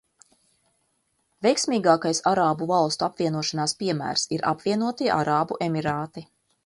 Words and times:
Veiksmīgākais 1.45 2.21
arābu 2.31 2.69
valstu 2.71 3.07
apvienošanās 3.09 3.77
piemērs 3.83 4.25
ir 4.39 4.45
Apvienotie 4.53 5.13
arābu 5.21 5.61
emirāti. 5.69 6.27